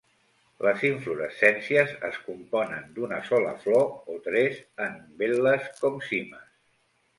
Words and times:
Les 0.67 0.85
inflorescències 0.87 1.93
es 2.09 2.17
componen 2.29 2.89
d'una 2.97 3.21
sola 3.29 3.53
flor 3.67 3.87
o 4.15 4.19
tres 4.31 4.59
en 4.89 4.99
umbel·les 5.05 5.71
com 5.85 6.05
cimes. 6.11 6.53